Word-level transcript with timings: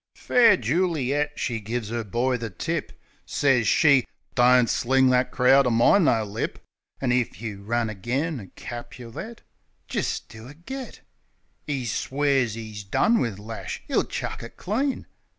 Fair 0.15 0.57
Juli 0.57 1.13
et, 1.13 1.29
she 1.35 1.59
gives 1.59 1.91
'er 1.91 2.03
boy 2.03 2.35
the 2.35 2.49
tip. 2.49 2.91
Sez 3.23 3.67
she: 3.67 4.07
"Don't 4.33 4.67
sling 4.67 5.11
that 5.11 5.29
crowd 5.29 5.67
o' 5.67 5.69
mine 5.69 6.05
no 6.05 6.23
lip; 6.23 6.57
An' 6.99 7.11
if 7.11 7.39
you 7.39 7.61
run 7.61 7.87
agin 7.87 8.39
a 8.39 8.47
Capulet, 8.47 9.43
Jist 9.87 10.27
do 10.27 10.47
a 10.47 10.55
get," 10.55 11.01
'E 11.67 11.85
swears 11.85 12.57
'e's 12.57 12.83
done 12.83 13.19
wiv 13.19 13.37
lash; 13.37 13.83
'e'll 13.91 14.05
chuck 14.05 14.41
it 14.41 14.57
clean. 14.57 15.05